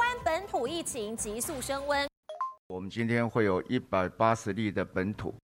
[0.00, 2.08] 湾本土疫情急速升温。
[2.68, 5.34] 我们今天会有一百八十例的本土。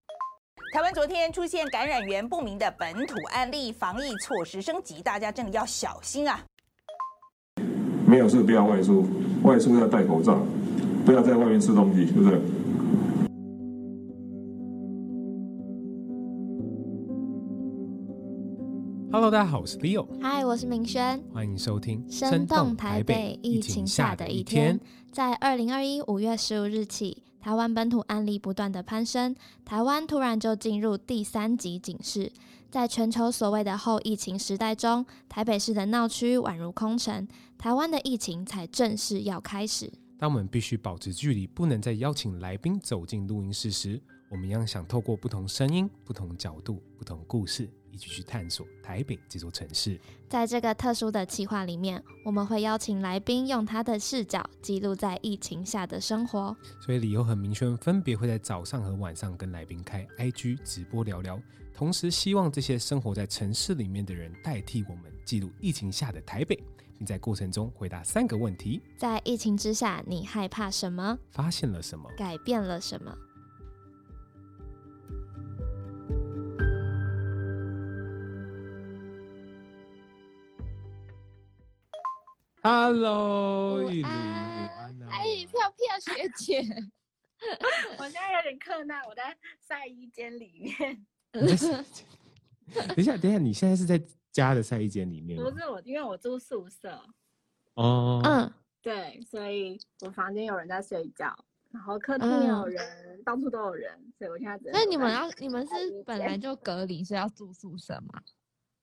[0.72, 6.40] 台湾昨天出现感染源不明的本土案例，防疫措施升级，大家真的要小心啊！
[8.06, 9.06] 没有事不要外出，
[9.42, 10.38] 外出要戴口罩，
[11.04, 12.41] 不要在外面吃东西，是不是
[19.17, 20.07] ？Hello，大家好，我是 Leo。
[20.21, 21.19] Hi，我是明轩。
[21.33, 24.79] 欢迎收听《生动台北疫情下的一天》。
[25.11, 29.34] 在二零二一五月十五日起，台湾本土案例不断的攀升，
[29.65, 32.30] 台湾突然就进入第三级警示。
[32.71, 37.27] 在全球所谓的后疫情时代中，台北市的闹区宛如空城，
[37.57, 39.91] 台湾的疫情才正式要开始。
[40.19, 43.98] 当我们必须保持距离，不能再邀请来宾走进录音室时，
[44.29, 47.66] 我们一样想透过不同声音、不同角度、不同故事。
[47.96, 49.98] 一起去探索台北这座城市。
[50.28, 56.54] 在这个特殊的企划里面，我们会邀请来宾用他的视角记录在疫情下的生活。
[56.78, 61.40] 所以理由和明确分别会在早上和晚上跟来宾开 IG 直播聊聊，
[61.73, 66.62] 同时希望这些生活在城市里面的人代替我们记录疫情下的台北，
[66.99, 71.19] 并在过程中回答三个问题：在疫情之下，你害怕什么？
[71.31, 72.10] 发现了什么？
[72.15, 73.16] 改变了什么
[82.66, 83.78] ？Hello，
[85.09, 86.59] 哎，漂漂学姐，
[87.97, 91.06] 我现在有点困难，我在晒衣间里面。
[91.31, 91.56] 等一
[93.04, 95.41] 下，等一下，你现在是在家的晒衣间里面？
[95.41, 97.00] 不是我，因为我住宿舍。
[97.75, 101.32] 哦，嗯，对，所以我房间有人在睡觉，
[101.70, 104.72] 然后客厅有人，嗯、到处都有人，所以我现在只能。
[104.72, 108.20] 那你们要，你们是本来就隔离，所以要住宿舍吗？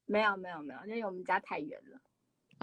[0.05, 1.99] 没有，没有，没有，因为我们家太远了。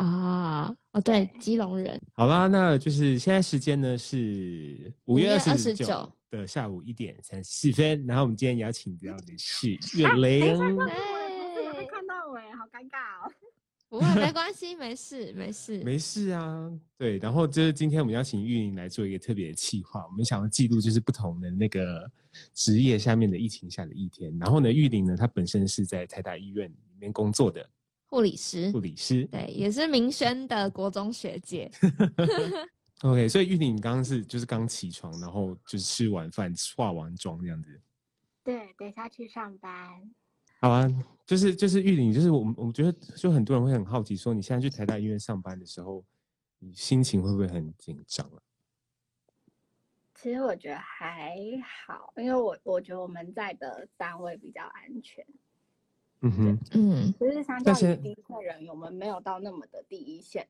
[0.01, 2.01] 啊，哦，对，基隆人。
[2.15, 10.57] 好啦，那就是现在时间呢是五月二十九的下午一点三十四分，然后我们今天邀请到的是月玲。
[10.57, 13.33] 看到哎，好尴尬哦。
[13.91, 16.73] 不会，没关系，没事，没事，没事啊。
[16.97, 22.09] 对，然后就是今天我们邀请玉玲来做一个特别的企划，我们想要记录就是不同的那个
[22.55, 24.35] 职业下面的疫情下的一天。
[24.39, 27.69] 然后呢，玉玲呢，她本身是在台大医院里面工作的。
[28.11, 31.71] 护理师，护理师，对，也是明轩的国中学姐。
[33.03, 37.81] OK，所以玉玲，你刚刚是就是刚起床，然后就是吃完饭、化完妆这样子。
[38.43, 40.13] 对，等下去上班。
[40.61, 40.87] 好啊，
[41.25, 46.05] 就是就是玉玲，就是我们我觉得就很多人会很好奇，说你现在去台大医院上班的时候，
[46.59, 48.43] 你心情会不会很紧张啊？
[50.17, 51.37] 其实我觉得还
[51.87, 55.25] 好，因为我我觉得我们在的单位比较安全。
[56.23, 60.47] 嗯哼，嗯，其实相较于第一线人，我们没有到那么的第一线，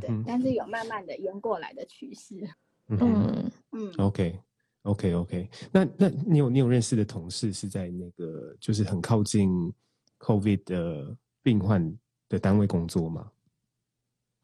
[0.00, 2.48] 对，但是有慢慢的淹过来的趋势。
[2.88, 4.38] 嗯嗯，OK
[4.82, 9.72] OK OK，那那你有你有认识的同事是在那个就是很靠近
[10.18, 13.32] COVID 的病患的单位工作吗？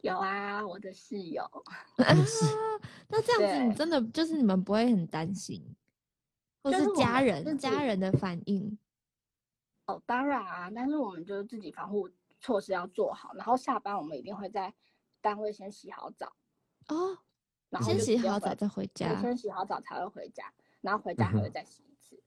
[0.00, 1.42] 有啊，我的室友。
[1.42, 2.14] 啊，
[3.08, 5.62] 那这样子你真的就是你们不会很担心，
[6.62, 8.78] 或是家人家人的反应？
[9.88, 12.10] 哦，当然啊，但是我们就是自己防护
[12.40, 14.72] 措施要做好，然后下班我们一定会在
[15.22, 16.34] 单位先洗好澡
[16.88, 17.16] 哦，
[17.70, 22.22] 然后先洗好澡再回家，先洗好澡才会回家，然后回家还会再洗一次。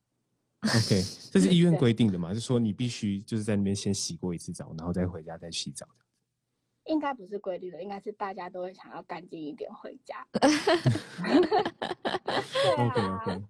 [0.62, 2.30] 嗯、OK，这是医院规定的嘛？
[2.30, 5.88] 就是说你必须就是在那边先洗过一次澡，然后再回家再洗澡。
[6.86, 10.26] 应该不是规定的，应该是大家都会想要干净一点回家。
[12.80, 13.44] OK OK，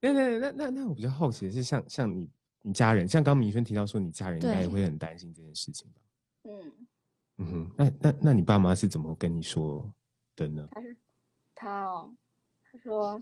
[0.00, 2.30] 那那那那那我比较好奇的是像，像像你。
[2.62, 6.00] 你家人像刚明轩提到说，你家人应该也会很担心这件事情吧？
[6.44, 6.72] 嗯
[7.38, 9.90] 嗯哼，那那那你爸妈是怎么跟你说
[10.36, 10.68] 的呢？
[10.72, 10.96] 他是
[11.54, 12.12] 他哦，
[12.70, 13.20] 他说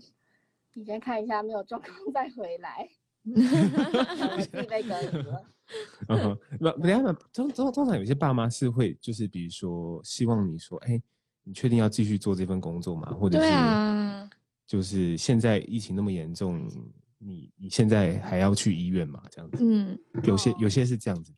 [0.73, 2.89] 你先看一下没有状况再回来。
[3.25, 5.45] 自己被隔离了。
[6.07, 11.03] 嗯哼，不不要通通通常有些爸妈是会就是比如说希望你说，哎、欸，
[11.43, 13.11] 你确定要继续做这份工作吗？
[13.13, 14.29] 或者是
[14.65, 16.67] 就是现在疫情那么严重。
[17.19, 19.21] 你你现在还要去医院吗？
[19.29, 21.33] 这样子，嗯，有些有些是这样子，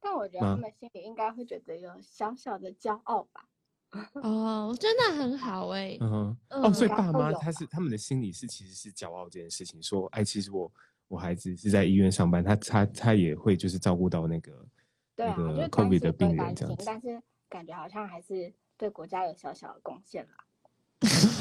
[0.00, 3.48] 但我觉得他们心里应该会觉得有小小的骄傲吧。
[4.22, 5.98] 哦，真的很好哎、欸。
[6.00, 10.72] 嗯哼，哦，所以爸妈他是他们的心里是其实是骄傲这件事情，说，哎，其实我
[11.08, 14.66] 我孩子是在医院上班，他他他也会就是照顾到那个
[15.14, 20.41] 对啊，那个 COVID 的病人这样子，但是感觉好像还是对国家有小小的贡献啦。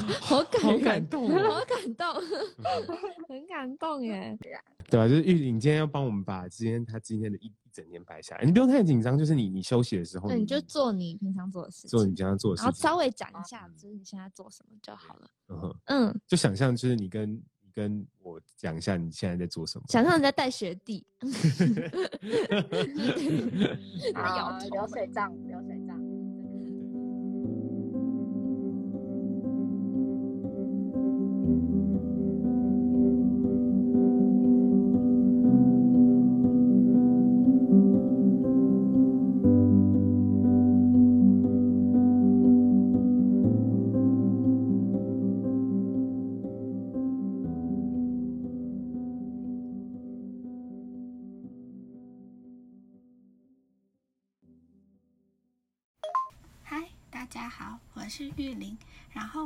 [0.21, 2.07] 好感好感动，好感动，
[3.29, 4.37] 很感动耶！
[4.89, 5.07] 对吧？
[5.07, 15.29] 就是玉玲今天要帮我们把今天他今天的一一整天摆下来，你不用太紧张，就是你你休息的时候，对，你就做你平常做的事情，做你平常做的事情，然后稍微讲一下，就是你现在做什么就好了。
[15.49, 17.41] 嗯嗯，就想象就是你跟你
[17.73, 21.05] 跟我讲一下你现在在做什么，想象你在带学弟，
[24.15, 25.80] 啊，流水账，流水账。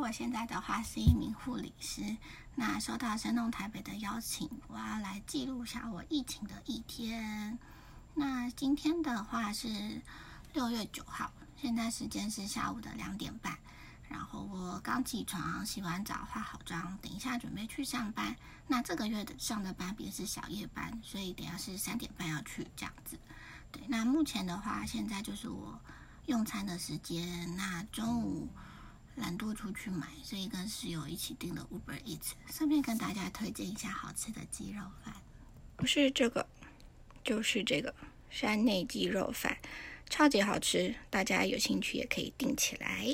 [0.06, 2.16] 我现在的话是一名护理师。
[2.54, 7.57] 那收到生动台北的邀请，我要来记录下我疫情的一天。
[8.13, 10.00] 那今天的话是
[10.54, 13.57] 六月九号，现在时间是下午的两点半。
[14.07, 18.36] 然后我刚起床，洗完澡，化好妆，等一下准备去上班。
[18.68, 23.18] 那这个月的上的班别是小夜班，所以等下是三点半要去这样子。
[23.72, 25.81] 对，那目前的话，现在就是我。
[26.28, 28.48] 用餐的时间，那中午
[29.15, 35.13] 懒惰出去买，所以跟室友一起订了 Uber Eats，顺便跟大家推荐一下好吃的鸡肉饭。
[35.75, 36.47] 不是这个，
[37.23, 37.94] 就是这个
[38.29, 39.57] 山内鸡肉饭，
[40.09, 43.07] 超级好吃，大家有兴趣也可以订起来。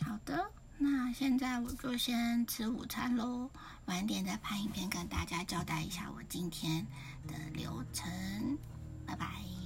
[0.00, 3.50] 好的，那现在我就先吃午餐喽，
[3.86, 6.86] 晚点再拍影片跟大家交代一下我今天
[7.26, 8.58] 的流程。
[9.06, 9.63] 拜拜。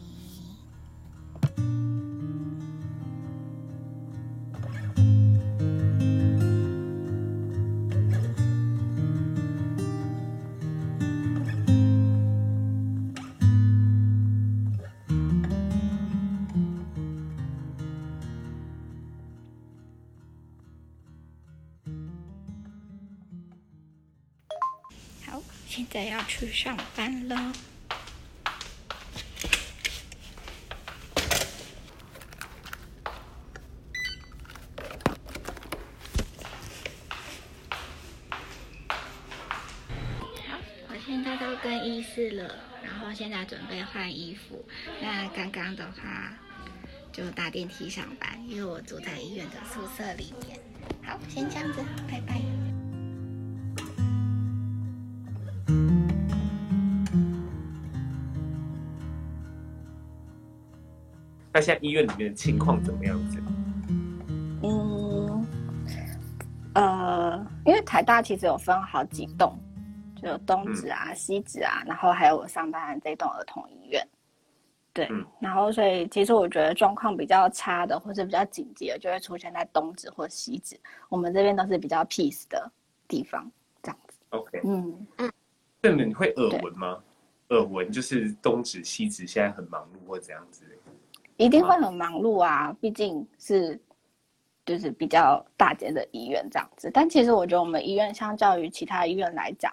[26.39, 27.35] 去上班了。
[40.47, 40.59] 好，
[40.89, 42.55] 我现在到更衣室了，
[42.85, 44.65] 然后现在准备换衣服。
[45.03, 46.33] 那刚刚的话
[47.13, 50.61] 就搭电梯上班，因为我住在医院的宿舍里面。
[51.03, 52.58] 好，先这样子，拜拜。
[61.59, 63.43] 那现在医院里面的情况怎么样子？
[64.63, 65.45] 嗯，
[66.75, 69.59] 呃，因为台大其实有分好几栋，
[70.23, 74.09] 就有东址啊、嗯、西址啊，然后还有我上班的这栋儿童医院。
[74.93, 80.79] 对，嗯、然后所以其实我觉得状况比较差的，或者比较紧急的，就会出现在东址或西址。
[81.09, 82.71] 我们这边都是比较 peace 的
[83.09, 83.51] 地方，
[83.83, 84.17] 这样子。
[84.29, 85.33] OK，嗯嗯，
[85.83, 86.99] 那你会耳闻吗？
[87.49, 90.63] 耳闻就是东址、西址现在很忙碌或怎样子？
[91.39, 93.81] 一定会很忙碌啊，毕竟是
[94.67, 96.91] 就是比较大间的医院这样子。
[96.93, 99.73] 但其实我觉得我们医院相较于其他医院来讲，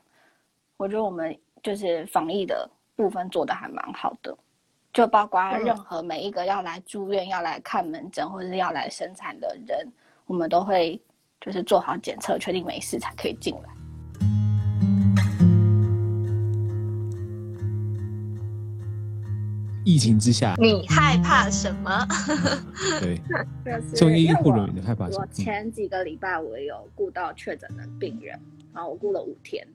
[0.78, 4.38] 我觉得我们就是防疫的部分做的还蛮好的，
[4.94, 9.92] 就包括任何每一个要来住院、要来看门诊或者是要来生产的人，
[10.28, 11.02] 我们都会
[11.42, 13.85] 就是做好检测，确定没事才可以进来。
[19.86, 22.06] 疫情之下，你害怕什么？
[23.00, 23.22] 对，
[23.96, 25.22] 就是医护人员害怕什么？
[25.22, 28.38] 我前几个礼拜我有顾到确诊的病人，
[28.74, 29.66] 然后我顾了五天。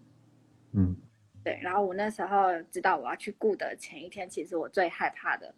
[0.73, 0.97] 嗯，
[1.45, 5.55] 对，然后我那时候知道我要去顾的前一天，其实我最害怕的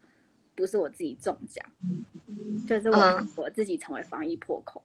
[0.55, 1.65] 不是我自己中奖，
[2.69, 4.83] 就是我我自己成为防疫破口。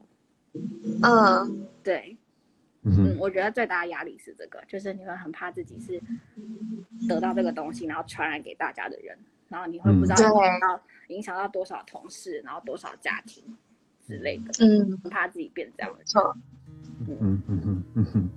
[1.03, 2.17] 嗯，对，
[2.83, 6.01] 嗯，我觉得最大的压力是这个，就是你们很怕自己是
[7.07, 9.17] 得到这个东西，然后传染给大家的人。
[9.49, 13.43] 然后你会不知道影响到影响到多少同事，然后多少家庭
[14.05, 16.35] 之类的，嗯，怕自己变这样，的错，
[17.07, 18.29] 嗯嗯嗯嗯嗯。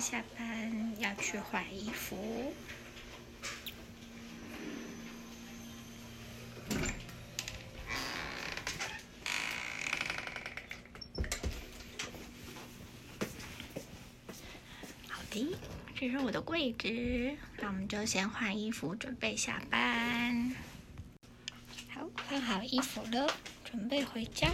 [0.00, 2.52] 下班要去换衣服。
[15.08, 15.56] 好的，
[15.98, 16.88] 这是我的柜子，
[17.58, 20.54] 那我们就先换衣服，准备下班。
[21.90, 23.28] 好，换好衣服了，
[23.64, 24.48] 准备回家。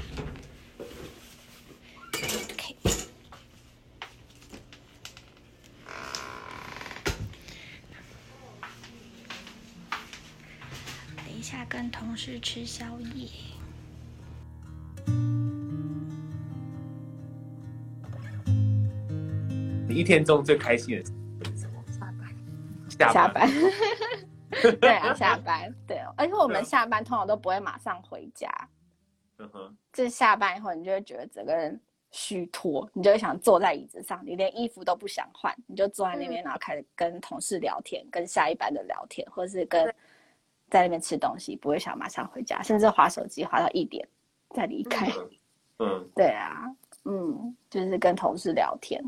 [12.25, 13.29] 跟同事吃宵夜。
[19.87, 21.13] 你一天中最开心的是
[21.59, 21.85] 什么？
[21.93, 23.13] 下班。
[23.13, 23.49] 下班。
[23.49, 23.51] 下
[24.73, 25.75] 班对啊，下班。
[25.87, 28.49] 对，而且我们下班通常都不会马上回家。
[29.39, 29.77] 嗯哼。
[29.93, 31.79] 就是下班以后，你就会觉得整个人
[32.11, 39.95] 虚脱，你就会想坐在椅子上，你连衣服都不想换，你就坐在那边，然后开始跟同事聊天，跟下一班的聊天，或者是跟。
[40.75, 44.05] 在那边吃东西，不会想马上回家，甚至划手机划到一点
[44.51, 45.07] 再离开。
[45.79, 46.65] 嗯，对啊，
[47.05, 49.01] 嗯，就是跟同事聊天，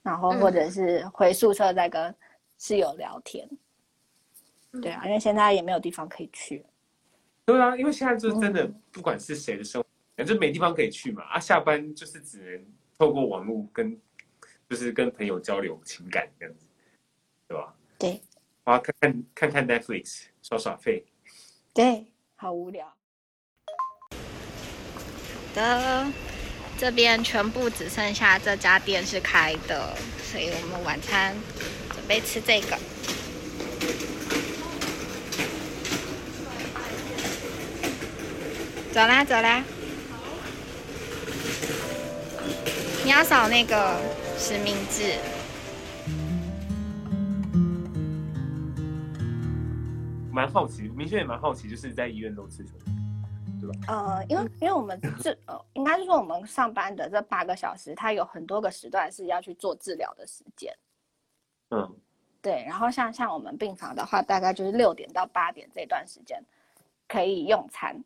[0.00, 2.14] 然后或者是回宿舍再跟
[2.56, 3.48] 室友聊天。
[4.70, 6.64] 嗯、对啊，因为现在也没有地方可以去。
[7.44, 11.24] 对啊，因为现在就真的不管是谁的生活，反正、嗯、没地方可以去嘛。
[11.24, 12.64] 啊，下班就是只能
[12.96, 14.00] 透过网络跟，
[14.70, 16.64] 就是跟朋友交流情感这样子，
[17.48, 17.74] 对吧？
[17.98, 18.20] 对。
[18.64, 21.04] 啊，看看看看 Netflix，耍耍费。
[21.74, 22.86] 对，好无聊。
[24.12, 24.16] 好
[25.54, 26.06] 的，
[26.78, 31.34] 这边全部只剩下这家店是开的，所以我们晚餐
[31.92, 32.78] 准备吃这个。
[38.92, 39.64] 走啦，走啦。
[43.04, 43.98] 你要扫那个
[44.38, 45.16] 实名制。
[50.32, 52.78] 蛮好奇，明轩也蛮好奇，就是在医院都吃什么，
[53.60, 53.74] 对吧？
[53.88, 60.74] 呃，因为因为我们治呃，应该是说我们上班的这八个小时，它有很多个时段是要去做治疗的时间。
[61.70, 61.94] 嗯，
[62.40, 62.64] 对。
[62.66, 66.42] 然后像像我们病房的话，大概就是六点到八点这段时间
[67.06, 68.02] 可以用餐，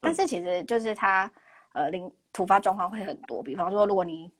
[0.00, 1.30] 但是其实就是它
[1.72, 4.30] 呃，临突发状况会很多，比方说如果你。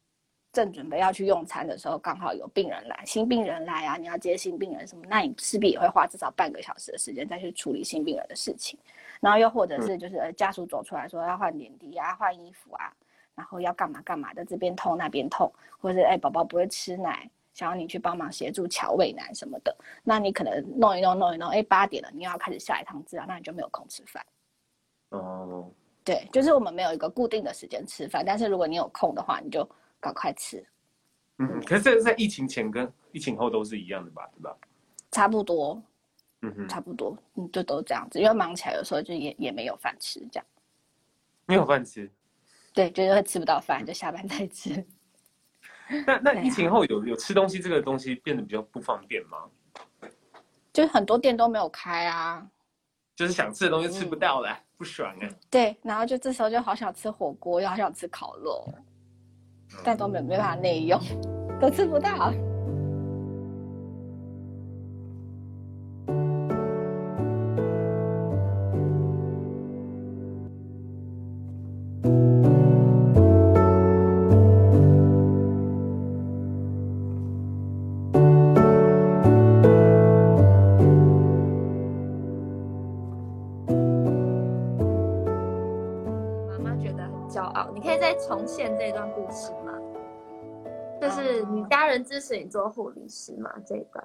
[0.56, 8.78] 正准备要去用餐的时候，刚好有病人来，新病人来啊，你要接新病人什么，那你势必也会花至少半个小时的时间再去处理新病人的事情。
[9.20, 12.90] 然后又或者是就是家属走出来说要换点滴啊、换衣服啊，
[13.34, 24.24] 然后要干嘛干嘛的，这边痛那边痛，或者是哎宝宝不会吃奶，想要你去帮忙协助乔喂奶什么的，那你可能弄一弄弄一弄，哎八点了，你要开始下一趟治疗，那你就没有空吃饭。
[25.10, 25.70] 哦，
[26.02, 29.68] 对，就是我们没有一个固定的时间吃饭，但是如果你有空的话，你就。
[30.06, 30.64] 赶快吃，
[31.38, 34.56] 嗯，可是这个在疫情前跟疫情后都是一样的吧，对吧？
[35.10, 35.82] 差不多，
[36.42, 40.46] 嗯哼，差不多，嗯，就都这样子，因为忙起来有时候就也也没有饭吃，这样，
[41.46, 42.08] 没有饭吃，
[42.72, 44.86] 对，就是会吃不到饭，就下班再吃。
[46.06, 49.38] 那那疫情后有有吃东西这个东西变得比较不方便吗？
[50.72, 52.46] 就是很多店都没有开啊，
[53.16, 55.28] 就是想吃的东西吃不到了，嗯、不爽啊。
[55.50, 58.68] 对，然后就这时候就好想吃火锅，又好想吃烤肉。
[59.84, 61.00] 但都没没办法内用，
[61.60, 62.32] 都吃不到。
[88.26, 89.72] 重现这段故事吗？
[91.00, 93.52] 就是你家人支持你做护理师吗？
[93.64, 94.04] 这一段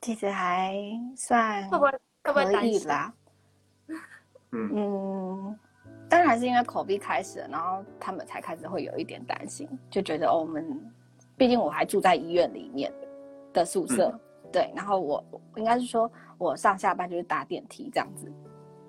[0.00, 0.76] 其实还
[1.16, 3.12] 算会不会会不会可以啦？
[4.52, 5.58] 嗯嗯，
[6.08, 10.64] 当然是因为 COVID 开始了，然后他们才开始会有一点担心，就觉得哦，我们
[11.36, 12.92] 毕竟我还住在医院里面
[13.52, 14.20] 的宿舍，嗯、
[14.52, 15.24] 对，然后我
[15.56, 18.32] 应该是说我上下班就是搭电梯这样子。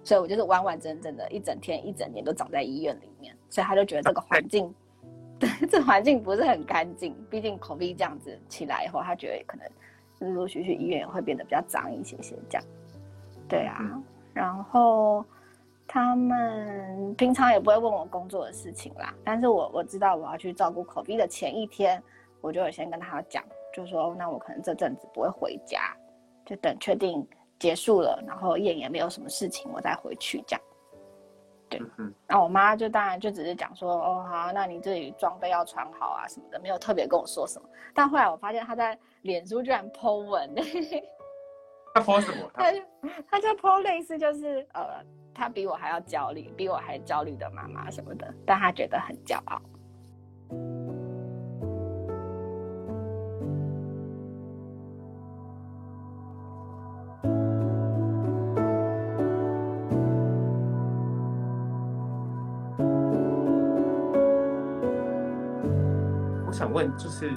[0.10, 4.74] 所以我就是完完整整的一整天一整年都长在医院里面，所以他就觉得这个环境，
[5.40, 7.16] 对，这环境不是很干净。
[7.30, 9.70] 毕竟 COVID 这样子起来以后，他觉得可能
[10.28, 12.68] 陆陆续续医院也会变得比较脏一些些这样。
[13.48, 15.24] 对啊，嗯、然后
[15.88, 22.02] 他们平常也不会问我工作的事情啦，但是我我知道我要去照顾 COVID 的前一天，
[22.42, 25.96] 我就有先跟他讲，就说那我可能这阵子不会回家，
[26.48, 27.24] 就等确定。
[27.60, 30.62] 结束了，然后验也没有什么事情，我再回去这样。
[31.70, 31.80] 对，
[32.26, 37.70] 那、啊、我妈就当然就只是讲说，哦好，那你这里装备要穿好啊什么的，没有特别跟我说什么。
[37.94, 40.50] 但后来我发现她在脸书居然 po 文，
[41.94, 42.50] 她 po 什么？
[42.56, 42.80] 她就
[43.30, 49.62] 她就 po 类似就是呃，她比我还要焦虑，比我还焦虑的妈妈什么的，但她觉得很骄傲。
[66.80, 67.34] 问，就是，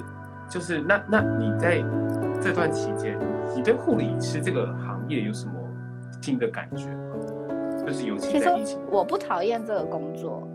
[0.49, 1.83] 就是那那你在
[2.41, 3.19] 这段期间，
[3.53, 5.53] 你对护理师这个行业有什么
[6.21, 7.85] 新的感觉吗？
[7.85, 10.47] 就是尤其在疫情，其实我不讨厌这个工作，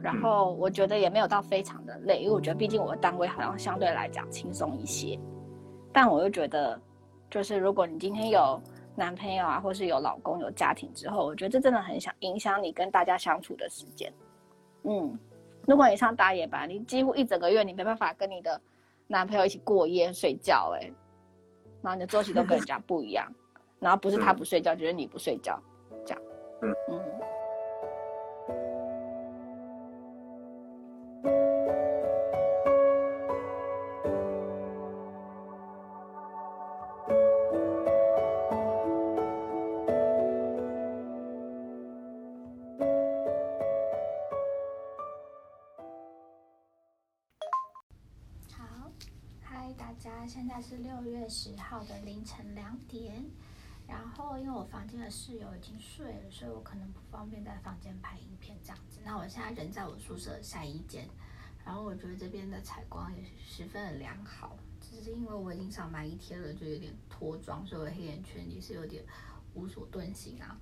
[0.00, 5.18] 然后我觉得也没有到非常的累，因为我觉得毕竟我的单位好像相对来讲轻松一些。
[5.92, 6.80] 但我又觉得，
[7.28, 8.58] 就是如果你今天有
[8.96, 14.10] 男朋友啊，或是有老公、有家庭之后，我觉得这真的很想影响你跟大家相处的时间。
[14.84, 15.18] 嗯。
[15.66, 18.60] 如果你上大夜班，你几乎一整个月你没办法跟你的
[19.06, 20.92] 男朋友一起过夜睡觉，哎，
[21.82, 23.30] 然后你的作息都跟人家不一样，
[23.78, 25.60] 然后不是他不睡觉，就是你不睡觉，
[26.04, 26.22] 这样，
[26.62, 27.00] 嗯嗯。
[50.52, 53.24] 现在是六月十号的凌晨两点，
[53.88, 58.98] 然后因为我房间的室友已经睡了，所以我可能不方便在房间拍影片这样子。
[59.02, 61.08] 那我现在人在我宿舍下一间，
[61.64, 69.02] 然后我觉得这边的采光也十分的良好，只是因为我已经上班一天了，就有点脱妆，所以我黑眼圈也是有点
[69.54, 70.60] 无所遁形啊。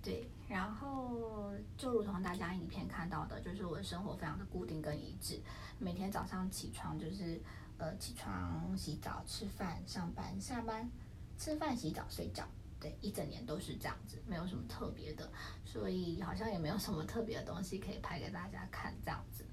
[0.00, 5.38] 对，然后就如同大家影片看到的，就是我的生活非常的固定跟一致，
[5.78, 7.38] 每天早上起床就是。
[7.78, 10.90] 呃，起床、洗澡、吃饭、上班、下班，
[11.38, 12.44] 吃饭、洗澡、睡觉，
[12.80, 15.30] 对，一整年都是这样子，没有什么特别的，
[15.64, 19.44] 所以好像也没有什么特别的东西可以拍给大家看，这样子。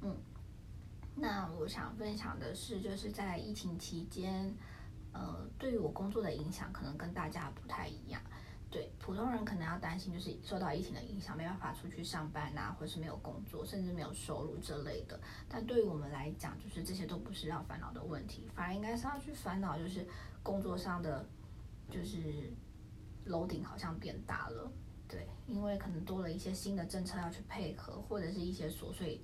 [0.00, 0.16] 嗯，
[1.14, 4.54] 那我想分享的是，就是在疫情期间，
[5.12, 8.20] 呃，对于我工作的影响，可能跟大家不太一样。
[8.74, 15.16] 对，普通人可能要担心，就是受到疫情的影响，没办法出去上班啊，或是没有工作，甚至没有收入之类的。
[15.48, 20.04] 但对于我们来讲，就是这些都不是要烦恼的问题，反而应该是要去烦恼，就是
[20.42, 21.24] 工作上的，
[21.88, 22.52] 就是
[23.26, 24.68] 楼顶好像变大了。
[25.06, 29.20] 对，因为可能多了一些新的政策要去配合，或者是一些琐碎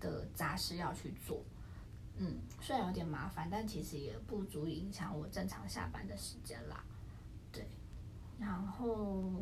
[0.00, 1.44] 的杂事要去做。
[2.16, 6.82] 嗯，虽然有点麻烦，但其实也不足以影响我正常下班的时间啦。
[8.38, 9.32] 然后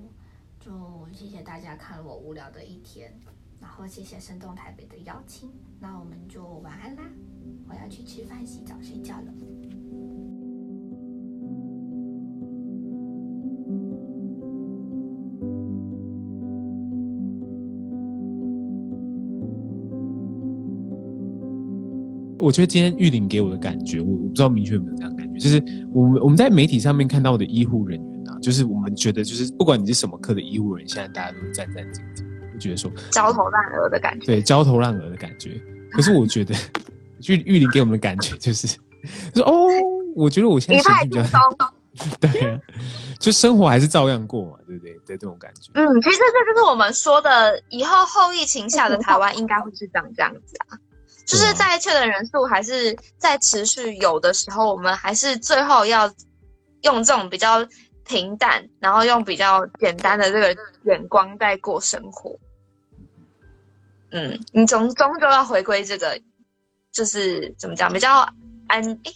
[0.59, 0.73] 就
[1.13, 3.13] 谢谢大家看了我无聊的一天，
[3.61, 7.03] 然后谢谢生动台北的邀请，那我们就晚安啦，
[7.69, 9.33] 我要去吃饭、洗澡、睡觉了。
[22.39, 28.16] 我觉得今天玉玲给我的感觉，我我不知道明确有没有这样感觉，就是我们我们在媒体上面看到的医护人员。
[28.41, 34.27] 就是我们觉得，就是不管你是什么科的医务人，现在大家都是战战兢兢，就觉得说焦头烂额的感觉。
[34.27, 35.61] 对，焦头烂额的感觉。
[35.93, 36.55] 可是我觉得，
[37.27, 38.67] 玉玉林给我们的感觉就是，
[39.35, 39.69] 说哦，
[40.15, 41.23] 我觉得我现在比较
[42.21, 42.61] 对啊，
[43.19, 44.93] 就生活还是照样过嘛，对不对？
[45.07, 45.71] 对这种感觉。
[45.75, 50.77] 嗯，其实这就是我们说的，以后后疫情下的台湾应该会是长这样子啊，
[51.25, 56.13] 就是在确诊人数还是在持续有的时候，我们还是最后要
[56.83, 57.67] 用这种比较。
[58.07, 62.39] 平淡，然后用比较简单的这个眼光在过生活。
[64.13, 66.19] 嗯，你从终究要回归这个，
[66.93, 68.21] 就是怎么讲，比较
[68.69, 69.13] 安，诶，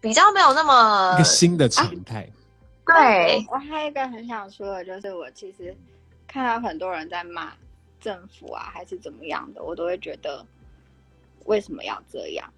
[0.00, 2.28] 比较没有那么一个新的常态。
[2.84, 5.74] 啊、对，我还有一个很想说的，就是我其实
[6.26, 7.52] 看到很多人在骂
[8.00, 10.44] 政府啊，还是怎么样的，我都会觉得
[11.44, 12.52] 为什么要这样？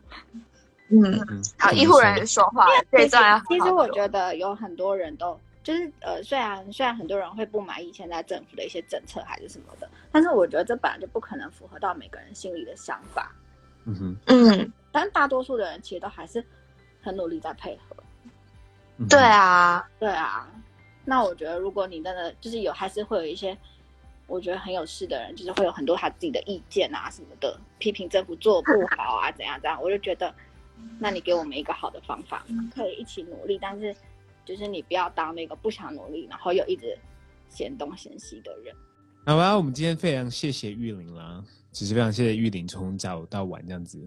[0.89, 5.39] 嗯，好，医护人员说话这一段，其实我觉得有很多人都。
[5.63, 13.31] 就是呃，虽然虽然很多人会不满意现在政府的一些政策还是什么的，但是我觉得这本来就不可能符合到每个人心里的想法。
[13.85, 16.43] 嗯哼，嗯，但大多数的人其实都还是
[17.03, 17.97] 很努力在配合。
[19.09, 20.49] 对啊，对啊。
[21.05, 23.57] 那我觉得，如果你真的就是有，还是会有一些
[24.27, 29.83] 我觉得很有事的人，就是会有很多他自己的意见啊什么的，批评政府做不好啊怎样怎样。
[29.83, 30.35] 我就觉得，
[30.99, 32.45] 那你给我们一个好的方法，
[32.75, 33.95] 可以一起努力，但是。
[34.49, 36.99] 就是你不要当那个不想努力，然后又一直
[37.51, 38.75] 嫌东嫌西的人。
[39.27, 44.01] 好吧，我们今天非常谢谢玉玲啦，只是非常谢谢玉玲从早到晚这样子，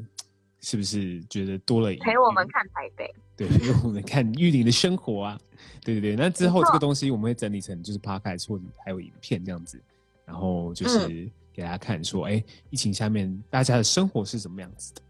[0.62, 3.08] 是不是觉得多了一陪我们看台北？
[3.38, 5.39] 对，陪我们看玉玲的生活啊，
[5.86, 6.15] 对对对。
[6.15, 9.80] 那之后这个东西我们会整理成就是 podcast 或者还有影片这样子，
[10.25, 15.01] 然后就是给大家看说，哎、嗯，疫情下面大家的生活是什么样子的？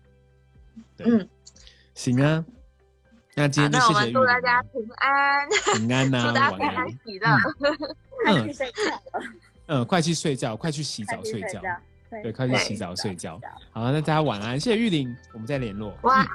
[0.97, 1.29] 对，嗯，
[1.95, 2.45] 行啊。
[3.35, 4.13] 那今天就谢谢玉玲。
[4.13, 7.27] 祝大家平安，平安呐、啊， 祝大家平安喜乐。
[8.27, 8.53] 嗯。
[9.67, 11.61] 嗯，快去睡觉，快去洗澡睡觉。
[12.23, 13.39] 对，快去洗澡睡觉。
[13.71, 15.97] 好，那大家晚安，谢谢玉玲，我们再联络。
[16.01, 16.27] 晚安，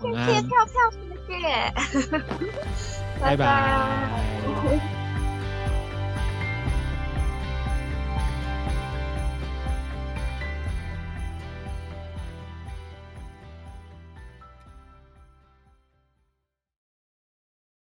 [0.00, 0.74] 谢谢票票，
[1.28, 2.18] 谢谢，
[3.22, 5.01] 拜拜。